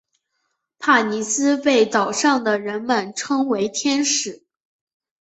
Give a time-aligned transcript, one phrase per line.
[0.79, 4.41] 帕妮丝被岛上的人们称作天使。